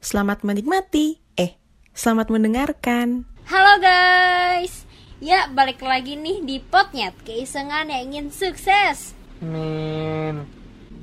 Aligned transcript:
Selamat 0.00 0.40
menikmati. 0.42 1.20
Eh, 1.36 1.56
selamat 1.92 2.32
mendengarkan. 2.32 3.28
Halo 3.44 3.74
guys, 3.76 4.86
ya 5.18 5.50
balik 5.50 5.82
lagi 5.82 6.14
nih 6.14 6.40
di 6.40 6.56
Potnyet 6.56 7.12
Keisengan 7.20 7.90
yang 7.90 8.08
ingin 8.08 8.26
sukses 8.30 9.10
Min. 9.42 10.46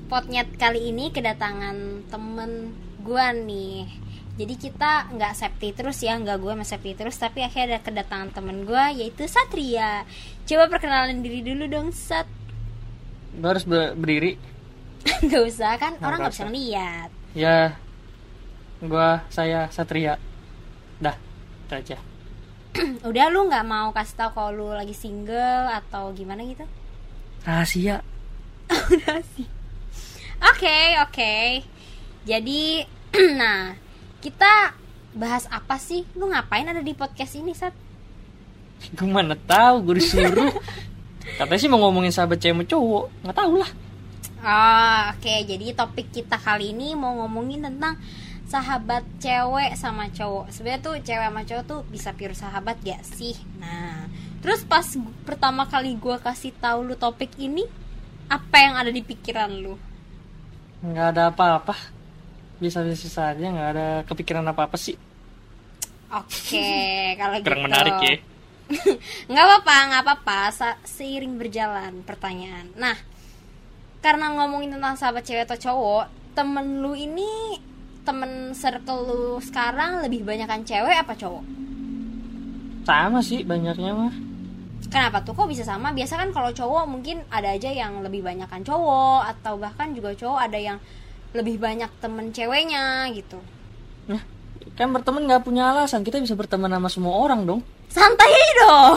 Potnyet 0.08 0.56
kali 0.56 0.90
ini 0.90 1.12
kedatangan 1.12 1.76
temen 2.08 2.72
gua 3.04 3.36
nih 3.36 3.84
Jadi 4.40 4.54
kita 4.56 5.12
nggak 5.12 5.34
safety 5.36 5.76
terus 5.76 6.00
ya, 6.00 6.16
nggak 6.16 6.40
gue 6.40 6.54
sama 6.56 6.64
safety 6.64 6.94
terus 6.96 7.20
Tapi 7.20 7.44
akhirnya 7.44 7.76
ada 7.76 7.80
kedatangan 7.84 8.32
temen 8.32 8.64
gua 8.64 8.90
yaitu 8.90 9.28
Satria 9.28 10.08
Coba 10.48 10.72
perkenalan 10.72 11.20
diri 11.20 11.44
dulu 11.44 11.68
dong 11.68 11.92
Sat 11.92 12.30
Gue 13.36 13.50
harus 13.52 13.68
ber- 13.68 13.94
berdiri. 13.94 14.40
Gak 15.30 15.44
usah 15.44 15.76
kan, 15.76 15.94
orang 16.00 16.20
nggak 16.22 16.32
bisa 16.32 16.42
usah. 16.42 16.48
ngeliat 16.48 17.10
Ya. 17.36 17.60
Gua 18.84 19.26
saya 19.34 19.70
Satria. 19.74 20.22
Dah, 21.02 21.18
itu 21.66 21.74
aja. 21.74 21.98
Udah 23.10 23.26
lu 23.34 23.50
nggak 23.50 23.66
mau 23.66 23.90
kasih 23.90 24.16
tahu 24.18 24.30
kalau 24.38 24.52
lu 24.54 24.68
lagi 24.74 24.94
single 24.94 25.70
atau 25.74 26.14
gimana 26.14 26.46
gitu? 26.46 26.66
Rahasia. 27.42 28.06
Sih. 29.34 29.48
Oke, 30.38 30.78
oke. 31.02 31.34
Jadi, 32.28 32.86
nah, 33.40 33.74
kita 34.22 34.78
bahas 35.18 35.50
apa 35.50 35.82
sih? 35.82 36.06
Lu 36.14 36.30
ngapain 36.30 36.68
ada 36.68 36.84
di 36.86 36.94
podcast 36.94 37.34
ini, 37.40 37.58
Sat? 37.58 37.74
Gue 38.94 39.10
mana 39.10 39.34
tahu, 39.34 39.90
gue 39.90 39.96
disuruh. 39.98 40.54
Katanya 41.42 41.58
sih 41.60 41.72
mau 41.72 41.82
ngomongin 41.82 42.14
sahabat 42.14 42.38
cewek 42.38 42.70
cowok. 42.70 43.10
Nggak 43.26 43.38
tahu 43.38 43.54
lah. 43.58 43.72
Oh, 44.46 45.02
oke. 45.18 45.36
Jadi 45.50 45.66
topik 45.74 46.08
kita 46.14 46.38
kali 46.38 46.72
ini 46.72 46.94
mau 46.94 47.18
ngomongin 47.26 47.66
tentang 47.66 47.98
sahabat 48.48 49.04
cewek 49.20 49.76
sama 49.76 50.08
cowok. 50.08 50.50
Sebenarnya 50.56 50.82
tuh 50.82 50.96
cewek 51.04 51.28
sama 51.28 51.42
cowok 51.44 51.64
tuh 51.68 51.80
bisa 51.92 52.16
pure 52.16 52.34
sahabat 52.34 52.80
gak 52.82 53.04
sih? 53.04 53.36
Nah, 53.60 54.08
terus 54.40 54.64
pas 54.64 54.88
pertama 55.28 55.68
kali 55.68 56.00
gua 56.00 56.18
kasih 56.18 56.56
tahu 56.56 56.88
lu 56.88 56.96
topik 56.96 57.36
ini, 57.36 57.68
apa 58.32 58.58
yang 58.64 58.80
ada 58.80 58.90
di 58.90 59.04
pikiran 59.04 59.52
lu? 59.52 59.76
Nggak 60.82 61.08
ada 61.14 61.24
apa-apa. 61.30 61.76
Bisa-bisa 62.58 63.12
saja, 63.12 63.46
nggak 63.46 63.70
ada 63.76 63.88
kepikiran 64.08 64.48
apa-apa 64.48 64.80
sih. 64.80 64.96
Oke, 66.08 66.66
kalau 67.20 67.36
gitu. 67.38 67.48
Kurang 67.52 67.68
menarik 67.68 68.00
ya. 68.00 68.16
nggak 69.32 69.46
apa-apa 69.48 69.76
nggak 69.88 70.04
apa-apa 70.04 70.40
seiring 70.84 71.40
berjalan 71.40 72.04
pertanyaan 72.04 72.68
nah 72.76 73.00
karena 74.04 74.32
ngomongin 74.36 74.76
tentang 74.76 75.00
sahabat 75.00 75.24
cewek 75.24 75.48
atau 75.48 75.60
cowok 75.72 76.06
temen 76.36 76.84
lu 76.84 76.94
ini 76.94 77.58
temen 78.08 78.32
circle 78.54 79.04
lu 79.04 79.24
sekarang 79.40 80.00
lebih 80.00 80.24
banyakan 80.24 80.64
cewek 80.64 80.96
apa 80.96 81.12
cowok 81.14 81.44
Sama 82.82 83.20
sih 83.20 83.44
banyaknya 83.44 83.92
mah. 83.92 84.16
kenapa 84.88 85.20
tuh 85.20 85.36
kok 85.36 85.46
bisa 85.46 85.62
sama 85.62 85.92
biasa 85.92 86.16
kan 86.16 86.32
kalau 86.32 86.48
cowok 86.50 86.88
mungkin 86.88 87.20
ada 87.28 87.52
aja 87.52 87.68
yang 87.68 88.00
lebih 88.00 88.24
banyakan 88.24 88.64
cowok 88.64 89.28
atau 89.28 89.60
bahkan 89.60 89.92
juga 89.92 90.16
cowok 90.16 90.40
ada 90.42 90.56
yang 90.56 90.78
lebih 91.36 91.60
banyak 91.60 91.92
temen 92.00 92.32
ceweknya 92.32 93.12
gitu 93.12 93.36
Nah, 94.08 94.24
kan 94.74 94.88
berteman 94.88 95.28
nggak 95.28 95.44
punya 95.44 95.68
alasan. 95.68 96.00
Kita 96.00 96.16
bisa 96.18 96.32
berteman 96.32 96.72
sama 96.72 96.88
semua 96.88 97.20
orang 97.20 97.44
dong. 97.44 97.60
santai 97.92 98.32
dong 98.58 98.96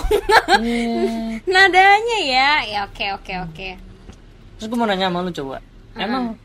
Iya. 0.63 1.43
nadanya 1.51 2.19
ya 2.23 2.51
ya 2.65 2.79
oke 2.87 3.07
oke 3.19 3.35
oke 3.45 3.69
Terus 4.55 4.67
gue 4.67 4.79
mau 4.79 4.87
nanya 4.87 5.11
sama 5.11 5.19
lu 5.21 5.33
coba. 5.33 5.59
Emang 5.97 6.39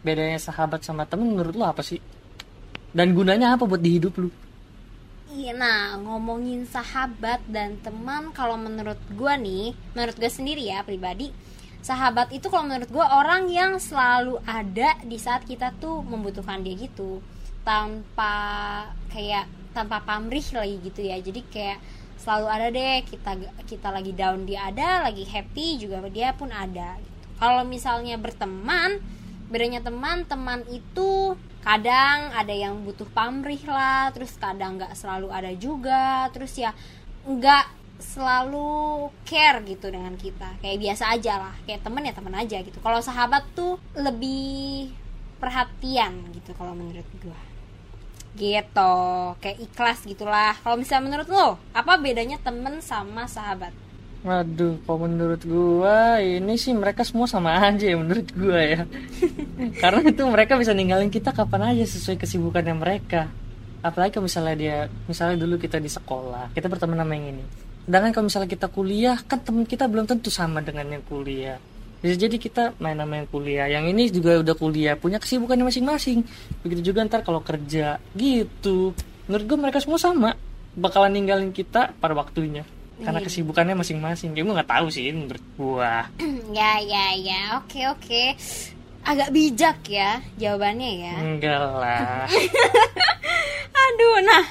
bedanya 0.00 0.38
sahabat 0.38 0.86
sama 0.86 1.02
temen 1.02 1.34
menurut 1.34 1.50
lu 1.50 1.64
apa 1.64 1.82
sih? 1.82 1.98
Dan 2.92 3.16
gunanya 3.16 3.56
apa 3.56 3.64
buat 3.64 3.80
di 3.80 3.96
hidup 3.96 4.20
lu? 4.20 4.28
Iya, 5.32 5.56
nah 5.56 5.96
ngomongin 5.96 6.68
sahabat 6.68 7.40
dan 7.48 7.80
teman, 7.80 8.36
kalau 8.36 8.60
menurut 8.60 9.00
gua 9.16 9.40
nih, 9.40 9.72
menurut 9.96 10.12
gue 10.20 10.28
sendiri 10.28 10.68
ya 10.68 10.84
pribadi, 10.84 11.32
sahabat 11.80 12.28
itu 12.36 12.52
kalau 12.52 12.68
menurut 12.68 12.92
gua 12.92 13.16
orang 13.16 13.48
yang 13.48 13.80
selalu 13.80 14.36
ada 14.44 15.00
di 15.00 15.16
saat 15.16 15.48
kita 15.48 15.72
tuh 15.80 16.04
membutuhkan 16.04 16.60
dia 16.60 16.76
gitu, 16.76 17.24
tanpa 17.64 18.36
kayak 19.08 19.48
tanpa 19.72 20.04
pamrih 20.04 20.44
lagi 20.52 20.76
gitu 20.84 21.00
ya. 21.00 21.16
Jadi 21.16 21.40
kayak 21.48 21.80
selalu 22.20 22.46
ada 22.52 22.66
deh 22.68 23.00
kita 23.08 23.30
kita 23.64 23.88
lagi 23.88 24.12
down 24.12 24.44
dia 24.44 24.68
ada, 24.68 25.08
lagi 25.08 25.24
happy 25.24 25.80
juga 25.80 26.04
dia 26.12 26.36
pun 26.36 26.52
ada. 26.52 27.00
Gitu. 27.00 27.40
Kalau 27.40 27.64
misalnya 27.64 28.20
berteman, 28.20 29.00
bedanya 29.48 29.80
teman 29.80 30.28
teman 30.28 30.60
itu 30.68 31.40
kadang 31.62 32.34
ada 32.34 32.50
yang 32.50 32.82
butuh 32.82 33.06
pamrih 33.14 33.62
lah 33.70 34.10
terus 34.10 34.34
kadang 34.34 34.82
nggak 34.82 34.98
selalu 34.98 35.30
ada 35.30 35.54
juga 35.54 36.26
terus 36.34 36.58
ya 36.58 36.74
nggak 37.22 37.82
selalu 38.02 39.08
care 39.22 39.62
gitu 39.62 39.86
dengan 39.88 40.18
kita. 40.18 40.58
Kayak 40.58 40.78
biasa 40.82 41.04
aja 41.14 41.38
lah 41.38 41.54
kayak 41.64 41.86
temen 41.86 42.02
ya 42.02 42.12
temen 42.12 42.34
aja 42.34 42.58
gitu. 42.60 42.78
Kalau 42.82 42.98
sahabat 42.98 43.46
tuh 43.54 43.78
lebih 43.94 44.90
perhatian 45.38 46.34
gitu 46.34 46.50
kalau 46.58 46.74
menurut 46.74 47.06
gua. 47.22 47.38
Gitu 48.34 48.94
kayak 49.38 49.58
ikhlas 49.62 50.02
gitulah. 50.02 50.58
Kalau 50.66 50.74
misalnya 50.74 51.06
menurut 51.06 51.28
lo 51.30 51.48
apa 51.72 51.94
bedanya 52.02 52.42
temen 52.42 52.82
sama 52.82 53.30
sahabat 53.30 53.70
Waduh, 54.22 54.78
kalau 54.86 55.10
menurut 55.10 55.42
gua 55.42 56.22
ini 56.22 56.54
sih 56.54 56.70
mereka 56.70 57.02
semua 57.02 57.26
sama 57.26 57.58
aja 57.58 57.90
ya 57.90 57.98
menurut 57.98 58.30
gua 58.38 58.54
ya. 58.62 58.80
Karena 59.82 59.98
itu 60.06 60.22
mereka 60.30 60.54
bisa 60.54 60.70
ninggalin 60.70 61.10
kita 61.10 61.34
kapan 61.34 61.74
aja 61.74 61.82
sesuai 61.82 62.22
kesibukannya 62.22 62.70
mereka. 62.78 63.26
Apalagi 63.82 64.14
kalau 64.14 64.30
misalnya 64.30 64.54
dia, 64.54 64.78
misalnya 65.10 65.42
dulu 65.42 65.58
kita 65.58 65.82
di 65.82 65.90
sekolah, 65.90 66.54
kita 66.54 66.70
berteman 66.70 67.02
sama 67.02 67.18
yang 67.18 67.34
ini. 67.34 67.44
Sedangkan 67.82 68.10
kalau 68.14 68.24
misalnya 68.30 68.50
kita 68.54 68.66
kuliah, 68.70 69.18
kan 69.26 69.42
teman 69.42 69.66
kita 69.66 69.90
belum 69.90 70.06
tentu 70.06 70.30
sama 70.30 70.62
dengan 70.62 70.86
yang 70.86 71.02
kuliah. 71.02 71.58
Bisa 71.98 72.14
jadi 72.14 72.38
kita 72.38 72.78
main 72.78 72.94
sama 72.94 73.18
yang 73.18 73.26
kuliah, 73.26 73.66
yang 73.66 73.90
ini 73.90 74.06
juga 74.06 74.38
udah 74.38 74.54
kuliah, 74.54 74.94
punya 74.94 75.18
kesibukannya 75.18 75.66
masing-masing. 75.66 76.22
Begitu 76.62 76.94
juga 76.94 77.02
ntar 77.10 77.26
kalau 77.26 77.42
kerja, 77.42 77.98
gitu. 78.14 78.94
Menurut 79.26 79.44
gua 79.50 79.58
mereka 79.66 79.82
semua 79.82 79.98
sama, 79.98 80.38
bakalan 80.78 81.10
ninggalin 81.10 81.50
kita 81.50 81.90
pada 81.98 82.14
waktunya 82.14 82.62
karena 83.00 83.18
Iya. 83.18 83.26
kesibukannya 83.26 83.74
masing-masing. 83.74 84.36
Gue 84.36 84.44
nggak 84.44 84.68
tahu 84.68 84.86
sih 84.92 85.08
menurut 85.10 85.44
gua. 85.56 86.04
ya 86.58 86.76
ya 86.78 87.16
ya 87.16 87.40
oke 87.56 87.80
oke 87.88 88.24
agak 89.02 89.34
bijak 89.34 89.82
ya 89.90 90.22
jawabannya 90.36 90.90
ya 91.02 91.14
Enggak 91.18 91.58
lah. 91.58 92.28
Aduh, 93.82 94.18
nah 94.22 94.44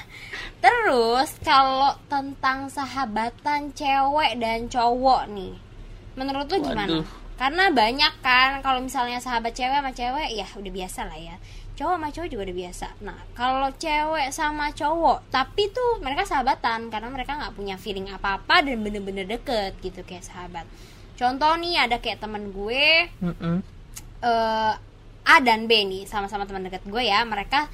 terus 0.58 1.34
kalau 1.40 1.96
tentang 2.06 2.68
sahabatan 2.68 3.72
cewek 3.72 4.38
dan 4.38 4.68
cowok 4.68 5.26
nih, 5.32 5.54
menurut 6.14 6.46
lu 6.46 6.58
gimana? 6.62 6.86
Waduh. 6.86 7.06
Karena 7.32 7.64
banyak 7.74 8.12
kan 8.22 8.62
kalau 8.62 8.78
misalnya 8.78 9.18
sahabat 9.18 9.50
cewek 9.50 9.74
sama 9.74 9.90
cewek 9.90 10.28
ya 10.30 10.46
udah 10.54 10.72
biasa 10.72 11.08
lah 11.08 11.18
ya. 11.18 11.36
Cowok 11.72 11.94
sama 11.96 12.08
cowok 12.12 12.28
juga 12.28 12.42
udah 12.46 12.56
biasa. 12.56 12.86
Nah 13.00 13.18
kalau 13.32 13.68
cewek 13.76 14.28
sama 14.30 14.70
cowok, 14.76 15.18
tapi 15.32 15.72
tuh 15.72 15.98
mereka 16.04 16.28
sahabatan 16.28 16.92
karena 16.92 17.08
mereka 17.08 17.38
nggak 17.40 17.54
punya 17.56 17.76
feeling 17.80 18.12
apa-apa 18.12 18.60
dan 18.64 18.78
bener-bener 18.84 19.24
deket 19.24 19.76
gitu 19.80 20.04
kayak 20.04 20.24
sahabat. 20.26 20.68
Contoh 21.16 21.54
nih 21.56 21.88
ada 21.88 21.96
kayak 22.00 22.20
temen 22.20 22.52
gue, 22.52 23.08
Mm-mm. 23.20 23.56
eh 24.24 24.74
A 25.22 25.36
dan 25.38 25.70
B 25.70 25.86
nih 25.86 26.02
sama-sama 26.10 26.44
teman 26.50 26.66
dekat 26.66 26.82
gue 26.82 27.02
ya 27.06 27.22
mereka 27.22 27.70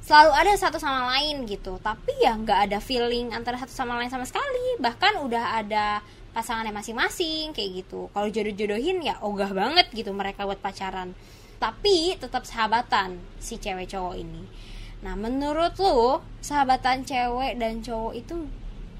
selalu 0.00 0.32
ada 0.32 0.52
satu 0.56 0.78
sama 0.78 1.12
lain 1.12 1.44
gitu 1.44 1.76
tapi 1.82 2.14
ya 2.22 2.38
nggak 2.38 2.70
ada 2.70 2.78
feeling 2.78 3.34
antara 3.34 3.58
satu 3.58 3.74
sama 3.74 3.98
lain 3.98 4.08
sama 4.08 4.24
sekali 4.24 4.78
bahkan 4.80 5.18
udah 5.20 5.60
ada 5.60 6.00
pasangannya 6.32 6.72
masing-masing 6.72 7.52
kayak 7.52 7.84
gitu 7.84 8.08
kalau 8.14 8.30
jodoh-jodohin 8.30 9.02
ya 9.02 9.18
ogah 9.20 9.50
banget 9.50 9.90
gitu 9.92 10.14
mereka 10.14 10.46
buat 10.46 10.62
pacaran 10.62 11.12
tapi 11.56 12.14
tetap 12.16 12.44
sahabatan 12.44 13.16
si 13.36 13.56
cewek 13.56 13.88
cowok 13.88 14.14
ini 14.16 14.42
nah 15.00 15.12
menurut 15.12 15.76
lu 15.76 16.20
sahabatan 16.40 17.04
cewek 17.04 17.56
dan 17.56 17.80
cowok 17.80 18.12
itu 18.16 18.34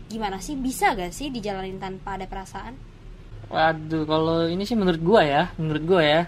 gimana 0.06 0.38
sih 0.38 0.55
bisa 0.55 0.94
gak 0.94 1.11
sih 1.11 1.29
dijalanin 1.29 1.76
tanpa 1.76 2.14
ada 2.17 2.26
perasaan 2.26 2.76
Waduh, 3.47 4.03
kalau 4.11 4.50
ini 4.50 4.67
sih 4.67 4.75
menurut 4.75 4.99
gua 4.99 5.23
ya, 5.23 5.43
menurut 5.55 5.87
gua 5.87 6.03
ya. 6.03 6.23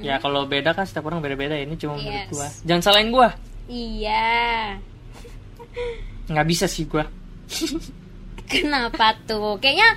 Ya 0.00 0.16
kalau 0.16 0.48
beda 0.48 0.72
kan 0.72 0.88
setiap 0.88 1.04
orang 1.04 1.20
beda-beda. 1.20 1.60
Ini 1.60 1.76
cuma 1.76 2.00
menurut 2.00 2.24
Yes. 2.24 2.32
gua. 2.32 2.48
Jangan 2.64 2.80
salahin 2.80 3.12
gua. 3.12 3.28
iya 3.68 4.72
Nggak 6.32 6.46
bisa 6.48 6.64
sih 6.64 6.88
gua. 6.88 7.04
Kenapa 8.48 9.12
tuh? 9.28 9.60
Kayaknya 9.60 9.88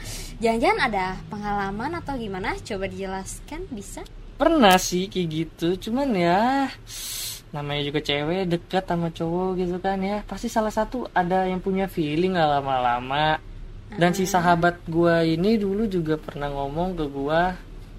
jangan-jangan 0.43 0.79
ada 0.91 1.05
pengalaman 1.31 1.91
atau 1.99 2.19
gimana? 2.19 2.55
Coba 2.59 2.91
dijelaskan 2.91 3.63
bisa? 3.71 4.03
Pernah 4.37 4.77
sih 4.77 5.09
kayak 5.09 5.27
gitu. 5.27 5.89
Cuman 5.89 6.13
ya 6.13 6.69
namanya 7.49 7.81
juga 7.81 7.99
cewek 8.05 8.45
dekat 8.45 8.83
sama 8.85 9.09
cowok 9.09 9.49
gitu 9.57 9.75
kan 9.81 9.97
ya. 9.99 10.21
Pasti 10.23 10.47
salah 10.47 10.71
satu 10.71 11.09
ada 11.11 11.49
yang 11.49 11.57
punya 11.57 11.89
feeling 11.89 12.37
lah 12.37 12.61
lama-lama. 12.61 13.41
Dan 13.87 14.11
si 14.11 14.27
sahabat 14.27 14.83
gua 14.85 15.23
ini 15.23 15.55
dulu 15.55 15.87
juga 15.87 16.19
pernah 16.19 16.51
ngomong 16.51 16.99
ke 16.99 17.05
gua 17.07 17.55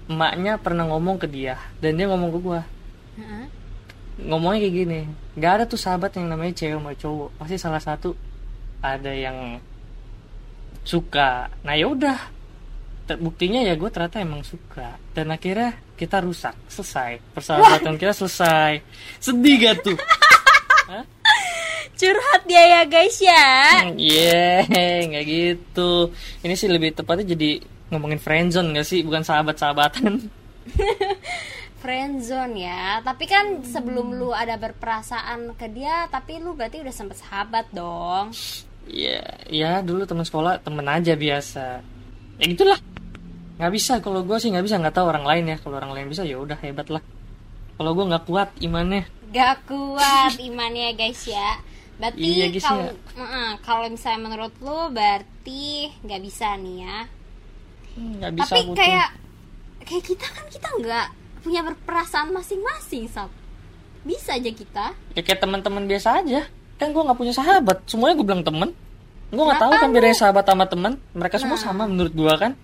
emaknya 0.09 0.57
pernah 0.57 0.89
ngomong 0.89 1.21
ke 1.21 1.29
dia 1.29 1.61
dan 1.77 1.93
dia 1.93 2.09
ngomong 2.09 2.33
ke 2.33 2.39
gua. 2.41 2.61
Heeh. 3.17 3.45
ngomongnya 4.19 4.67
kayak 4.67 4.75
gini 4.75 4.99
nggak 5.39 5.51
ada 5.55 5.63
tuh 5.63 5.79
sahabat 5.79 6.11
yang 6.19 6.27
namanya 6.27 6.51
cewek 6.51 6.75
sama 6.75 6.91
cowok. 6.93 7.29
Pasti 7.39 7.55
salah 7.55 7.81
satu 7.81 8.11
ada 8.83 9.11
yang 9.15 9.59
suka. 10.83 11.47
Nah 11.63 11.75
ya 11.75 11.87
udah 13.09 13.17
terbuktinya 13.17 13.65
ya 13.65 13.73
gue 13.73 13.89
ternyata 13.89 14.21
emang 14.21 14.45
suka 14.45 15.01
dan 15.17 15.33
akhirnya 15.33 15.73
kita 15.97 16.21
rusak 16.21 16.53
selesai 16.69 17.17
persahabatan 17.33 17.97
kita 17.97 18.13
selesai 18.13 18.85
sedih 19.17 19.57
gak 19.65 19.81
tuh 19.81 19.97
Curhat 21.99 22.47
dia 22.47 22.63
ya 22.63 22.81
guys 22.87 23.19
ya. 23.19 23.51
Iya, 23.91 24.63
nggak 25.03 25.25
gitu. 25.27 26.15
Ini 26.39 26.55
sih 26.55 26.71
lebih 26.71 26.95
tepatnya 26.95 27.35
jadi 27.35 27.59
ngomongin 27.91 28.15
friendzone 28.15 28.71
nggak 28.71 28.87
sih, 28.87 29.03
bukan 29.03 29.19
sahabat-sahabatan. 29.27 30.31
Friendzone 31.83 32.55
ya. 32.55 33.03
Tapi 33.03 33.27
kan 33.27 33.67
sebelum 33.67 34.15
lu 34.15 34.31
ada 34.31 34.55
berperasaan 34.55 35.59
ke 35.59 35.67
dia, 35.75 36.07
tapi 36.07 36.39
lu 36.39 36.55
berarti 36.55 36.79
udah 36.79 36.95
sempet 36.95 37.19
sahabat 37.19 37.67
dong. 37.75 38.31
Iya, 38.87 39.51
ya 39.51 39.71
dulu 39.83 40.07
teman 40.07 40.23
sekolah 40.23 40.63
temen 40.63 40.87
aja 40.87 41.19
biasa. 41.19 41.83
Ya 42.39 42.45
gitulah. 42.47 42.79
Nggak 43.59 43.71
bisa 43.71 43.93
kalau 43.99 44.23
gue 44.23 44.37
sih 44.39 44.49
nggak 44.49 44.63
bisa 44.63 44.79
nggak 44.79 44.95
tahu 44.95 45.05
orang 45.05 45.27
lain 45.27 45.51
ya. 45.51 45.57
Kalau 45.59 45.75
orang 45.75 45.91
lain 45.91 46.07
bisa 46.07 46.23
ya 46.23 46.39
udah 46.39 46.55
hebat 46.57 46.87
lah. 46.87 47.03
Kalau 47.75 47.91
gue 47.91 48.05
nggak 48.05 48.23
kuat 48.23 48.49
imannya. 48.57 49.03
Gak 49.29 49.67
kuat 49.67 50.33
imannya 50.35 50.95
guys 50.95 51.21
ya. 51.23 51.59
Berarti 51.95 52.17
Iya, 52.17 52.45
guys, 52.49 52.63
kalau 52.63 52.87
ya. 52.87 53.59
Kalau 53.61 53.85
misalnya 53.85 54.19
menurut 54.21 54.53
lu 54.57 54.89
berarti 54.89 55.91
nggak 56.01 56.21
bisa 56.23 56.55
nih 56.55 56.75
ya. 56.81 56.97
Nggak 57.93 58.31
bisa 58.33 58.43
Tapi 58.47 58.57
aku 58.57 58.71
tuh. 58.71 58.75
kayak 58.75 59.09
kayak 59.81 60.03
kita 60.07 60.25
kan 60.25 60.45
kita 60.47 60.67
nggak 60.79 61.07
punya 61.39 61.61
berperasaan 61.61 62.31
masing-masing, 62.31 63.05
Sab. 63.05 63.27
Bisa 64.01 64.33
aja 64.33 64.47
kita. 64.49 64.85
ya 65.13 65.21
kayak 65.21 65.39
teman-teman 65.39 65.83
biasa 65.85 66.23
aja. 66.23 66.47
Kan 66.75 66.95
gue 66.95 67.03
nggak 67.03 67.19
punya 67.19 67.35
sahabat. 67.35 67.83
Semuanya 67.85 68.15
gue 68.15 68.25
bilang 68.25 68.43
temen. 68.43 68.71
Gue 69.29 69.43
nggak 69.43 69.59
tahu 69.59 69.71
kan 69.73 69.89
bedanya 69.91 70.15
sahabat 70.17 70.47
sama 70.47 70.65
teman. 70.65 70.93
Mereka 71.11 71.35
semua 71.37 71.53
Nah. 71.53 71.63
sama 71.63 71.83
menurut 71.85 72.11
gue 72.11 72.33
kan. 72.33 72.55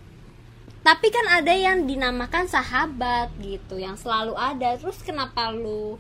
Tapi 0.86 1.08
kan 1.10 1.26
ada 1.42 1.50
yang 1.50 1.90
dinamakan 1.90 2.46
sahabat 2.46 3.34
gitu, 3.42 3.82
yang 3.82 3.98
selalu 3.98 4.38
ada. 4.38 4.78
Terus 4.78 5.02
kenapa 5.02 5.50
lu 5.50 5.98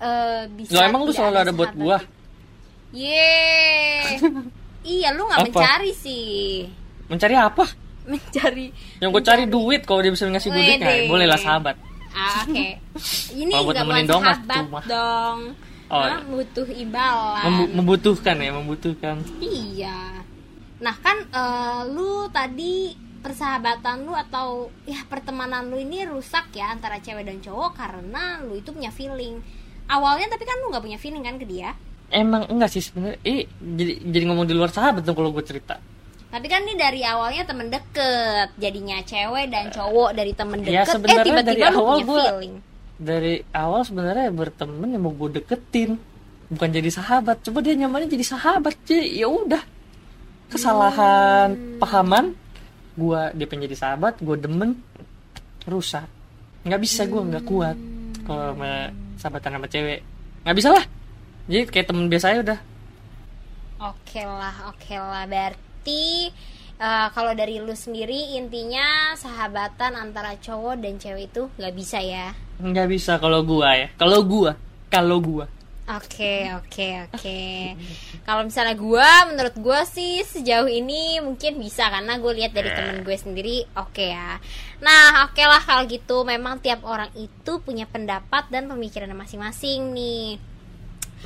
eh, 0.00 0.48
bisa 0.56 0.72
Loh, 0.72 0.82
emang 0.88 1.00
lu 1.04 1.12
selalu 1.12 1.36
ada 1.44 1.52
buat 1.52 1.76
sahabat 1.76 1.84
gua? 1.84 1.98
Yeay. 2.94 4.16
iya, 4.96 5.12
lu 5.12 5.28
nggak 5.28 5.52
mencari 5.52 5.92
sih. 5.92 6.64
Mencari 7.10 7.36
apa? 7.36 7.68
Mencari 8.04 8.68
Yang 9.00 9.10
gue 9.12 9.22
cari 9.24 9.44
duit 9.48 9.82
kalau 9.84 10.00
dia 10.04 10.12
bisa 10.12 10.28
ngasih 10.28 10.52
duit, 10.52 10.76
nah, 10.80 10.92
boleh 11.08 11.26
lah 11.28 11.40
sahabat. 11.40 11.76
Ah, 12.14 12.46
Oke. 12.46 12.78
Ini 13.34 13.52
buat 13.60 13.74
nemenin 13.74 14.06
buat 14.06 14.22
mah 14.22 14.36
sahabat 14.40 14.84
dong. 14.86 15.38
Oh, 15.92 16.00
Hah, 16.00 16.16
iya. 16.16 16.24
butuh 16.24 16.68
imbalan. 16.72 17.44
Membu- 17.44 17.72
membutuhkan 17.76 18.36
ya, 18.40 18.50
membutuhkan. 18.56 19.16
Iya. 19.36 20.24
Nah 20.80 20.96
kan 21.04 21.16
eh, 21.28 21.80
lu 21.92 22.24
tadi 22.32 22.92
persahabatan 23.24 24.04
lu 24.04 24.12
atau 24.12 24.68
ya 24.84 25.00
pertemanan 25.08 25.64
lu 25.66 25.80
ini 25.80 26.04
rusak 26.04 26.52
ya 26.52 26.68
antara 26.68 27.00
cewek 27.00 27.24
dan 27.24 27.40
cowok 27.40 27.72
karena 27.72 28.44
lu 28.44 28.60
itu 28.60 28.68
punya 28.68 28.92
feeling. 28.92 29.40
Awalnya 29.88 30.28
tapi 30.28 30.44
kan 30.44 30.60
lu 30.60 30.68
nggak 30.68 30.84
punya 30.84 30.98
feeling 31.00 31.24
kan 31.24 31.40
ke 31.40 31.48
dia. 31.48 31.72
Emang 32.12 32.44
enggak 32.46 32.68
sih 32.68 32.84
sebenarnya. 32.84 33.16
Eh, 33.24 33.48
jadi 33.48 33.92
jadi 34.04 34.24
ngomong 34.28 34.44
di 34.44 34.52
luar 34.52 34.68
sahabat 34.68 35.00
dong 35.02 35.16
kalau 35.16 35.32
gue 35.32 35.40
cerita. 35.40 35.80
Tapi 36.28 36.46
kan 36.46 36.66
ini 36.66 36.74
dari 36.74 37.00
awalnya 37.00 37.46
temen 37.46 37.70
deket, 37.70 38.52
jadinya 38.54 38.98
cewek 39.00 39.48
dan 39.48 39.70
cowok 39.70 40.10
dari 40.12 40.32
temen 40.34 40.58
Ya, 40.60 40.82
deket, 40.82 40.84
eh 40.84 40.92
sebenarnya 40.92 41.24
tiba-tiba 41.24 41.42
dari 41.46 41.60
lu 41.62 41.66
awal 41.72 41.94
punya 41.96 42.04
gua- 42.04 42.26
feeling. 42.28 42.54
Dari 42.94 43.34
awal 43.50 43.80
sebenarnya 43.82 44.28
berteman 44.30 44.88
yang 44.90 45.02
mau 45.02 45.10
gue 45.10 45.30
deketin, 45.32 45.90
bukan 46.50 46.68
jadi 46.70 46.90
sahabat. 46.90 47.42
Coba 47.42 47.58
dia 47.58 47.74
nyamannya 47.74 48.06
jadi 48.06 48.26
sahabat, 48.28 48.74
jadi 48.82 49.02
ya 49.14 49.26
udah. 49.26 49.62
Kesalahan 50.50 51.78
pahaman, 51.78 52.34
gua 52.94 53.34
dia 53.34 53.46
pengen 53.46 53.66
jadi 53.70 53.76
sahabat, 53.78 54.22
gue 54.22 54.36
demen, 54.38 54.78
rusak. 55.66 56.06
Nggak 56.64 56.80
bisa 56.80 57.04
gue 57.04 57.20
nggak 57.20 57.44
kuat 57.44 57.76
kalau 58.24 58.56
sama 58.56 58.70
sahabatan 59.20 59.50
sama 59.60 59.68
cewek. 59.68 60.00
Nggak 60.44 60.56
bisa 60.56 60.68
lah. 60.72 60.84
Jadi 61.44 61.62
kayak 61.68 61.86
temen 61.92 62.06
biasa 62.08 62.26
aja 62.32 62.40
udah. 62.40 62.60
Oke 63.84 64.22
lah, 64.24 64.56
oke 64.72 64.94
lah. 64.96 65.24
Berarti 65.28 66.32
eh, 66.80 67.06
kalau 67.12 67.32
dari 67.36 67.60
lu 67.60 67.76
sendiri 67.76 68.38
intinya 68.38 69.12
sahabatan 69.12 69.92
antara 69.98 70.40
cowok 70.40 70.80
dan 70.80 70.96
cewek 70.96 71.28
itu 71.28 71.52
nggak 71.60 71.74
bisa 71.76 72.00
ya? 72.00 72.32
Nggak 72.62 72.88
bisa 72.88 73.20
kalau 73.20 73.44
gua 73.44 73.76
ya. 73.76 73.88
Kalau 74.00 74.24
gua, 74.24 74.56
kalau 74.88 75.20
gua. 75.20 75.44
Oke, 75.84 76.48
oke, 76.56 76.88
oke. 77.06 77.40
Kalau 78.24 78.40
misalnya 78.40 78.72
gua, 78.72 79.04
menurut 79.28 79.52
gua 79.60 79.84
sih 79.84 80.24
sejauh 80.24 80.64
ini 80.64 81.20
mungkin 81.20 81.60
bisa 81.60 81.92
karena 81.92 82.16
gue 82.16 82.32
lihat 82.34 82.56
dari 82.56 82.72
temen 82.72 83.04
gue 83.04 83.12
sendiri, 83.12 83.68
oke 83.76 84.00
ya. 84.00 84.40
Nah, 84.80 85.28
oke 85.28 85.44
lah 85.44 85.60
kalau 85.60 85.84
gitu. 85.84 86.24
Memang 86.24 86.56
tiap 86.58 86.80
orang 86.82 87.12
itu 87.12 87.60
punya 87.60 87.84
pendapat 87.84 88.48
dan 88.48 88.64
pemikiran 88.64 89.12
masing-masing 89.12 89.92
nih. 89.92 90.40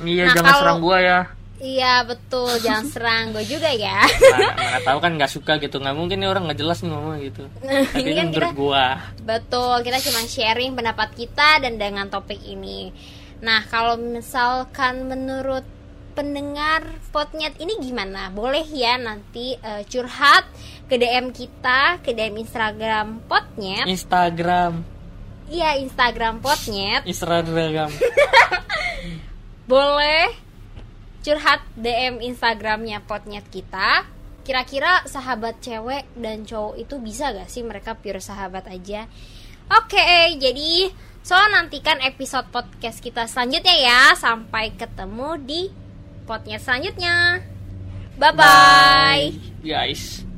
Iya, 0.03 0.27
Nah, 0.27 0.35
jangan 0.35 0.43
kalau- 0.45 0.59
serang 0.59 0.79
gua 0.83 0.97
ya. 0.99 1.19
Iya 1.59 2.07
betul, 2.07 2.55
jangan 2.59 2.87
serang 2.87 3.35
gue 3.35 3.43
juga 3.43 3.67
ya. 3.67 3.99
Mana, 3.99 4.55
mana 4.55 4.79
tahu 4.79 4.99
kan 4.99 5.11
nggak 5.13 5.27
suka 5.29 5.59
gitu, 5.59 5.75
nggak 5.75 5.91
mungkin 5.91 6.19
nih 6.19 6.27
orang 6.27 6.47
nggak 6.47 6.55
jelas 6.55 6.79
nih 6.79 6.87
ngomong 6.87 7.19
gitu. 7.19 7.43
Tapi 7.91 7.99
Ini 7.99 8.11
kan 8.11 8.15
kan 8.15 8.27
menurut 8.27 8.47
kita- 8.47 8.55
gua. 8.55 8.85
Betul, 9.19 9.75
kita 9.83 9.97
cuma 10.01 10.19
sharing 10.23 10.71
pendapat 10.71 11.15
kita 11.15 11.59
dan 11.59 11.75
dengan 11.75 12.07
topik 12.07 12.39
ini. 12.41 12.95
Nah, 13.39 13.63
kalau 13.71 13.95
misalkan 13.95 15.07
menurut 15.07 15.63
pendengar 16.13 16.83
Potnyet 17.15 17.55
ini 17.63 17.79
gimana? 17.79 18.27
Boleh 18.29 18.67
ya 18.67 18.99
nanti 18.99 19.55
eh, 19.55 19.83
curhat 19.87 20.43
ke 20.91 20.99
DM 20.99 21.31
kita, 21.31 22.03
ke 22.03 22.11
DM 22.11 22.43
Instagram 22.43 23.23
Potnyet. 23.25 23.87
Instagram, 23.87 24.83
Iya, 25.49 25.81
Instagram 25.81 26.45
Potnyet. 26.45 27.09
Instagram. 27.09 27.89
Boleh 29.71 30.29
curhat 31.25 31.65
DM 31.73 32.21
Instagramnya 32.21 33.01
Potnyet 33.01 33.49
kita. 33.49 34.05
Kira-kira 34.45 35.05
sahabat 35.09 35.57
cewek 35.61 36.05
dan 36.17 36.45
cowok 36.45 36.77
itu 36.77 36.95
bisa 37.01 37.33
gak 37.33 37.49
sih 37.49 37.65
mereka 37.65 37.97
pure 37.97 38.21
sahabat 38.21 38.69
aja? 38.69 39.09
Oke, 39.69 40.37
jadi 40.41 40.89
so 41.21 41.37
nantikan 41.53 42.01
episode 42.01 42.49
podcast 42.49 43.01
kita 43.05 43.29
selanjutnya 43.29 43.75
ya. 43.77 44.01
Sampai 44.17 44.73
ketemu 44.73 45.37
di 45.45 45.61
Potnyet 46.25 46.61
selanjutnya. 46.61 47.41
Bye-bye. 48.17 49.61
Guys. 49.65 50.28